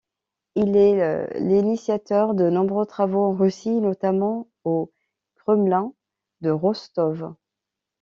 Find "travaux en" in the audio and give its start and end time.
2.87-3.35